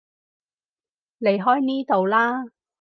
[1.19, 2.45] 離開呢度啦